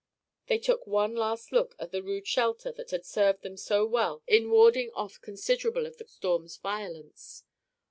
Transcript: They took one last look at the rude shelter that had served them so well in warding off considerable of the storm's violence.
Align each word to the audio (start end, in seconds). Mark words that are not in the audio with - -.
They 0.47 0.57
took 0.57 0.87
one 0.87 1.13
last 1.13 1.51
look 1.51 1.75
at 1.77 1.91
the 1.91 2.01
rude 2.01 2.25
shelter 2.25 2.71
that 2.71 2.89
had 2.89 3.05
served 3.05 3.43
them 3.43 3.55
so 3.55 3.85
well 3.85 4.23
in 4.25 4.49
warding 4.49 4.89
off 4.95 5.21
considerable 5.21 5.85
of 5.85 5.97
the 5.99 6.07
storm's 6.07 6.57
violence. 6.57 7.43